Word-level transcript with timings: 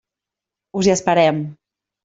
Us 0.81 0.89
hi 0.89 0.93
esperem! 0.95 1.45